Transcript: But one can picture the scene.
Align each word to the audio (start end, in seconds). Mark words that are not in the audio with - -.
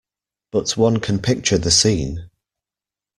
But 0.51 0.75
one 0.75 0.99
can 0.99 1.21
picture 1.21 1.59
the 1.59 1.69
scene. 1.69 2.31